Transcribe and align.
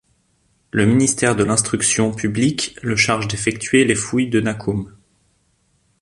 Le 0.71 0.87
ministère 0.87 1.35
de 1.35 1.43
l'Instruction 1.43 2.11
publique 2.11 2.75
le 2.81 2.95
charge 2.95 3.27
d'effectuer 3.27 3.85
les 3.85 3.93
fouilles 3.93 4.31
de 4.31 4.41
Nakum. 4.41 4.91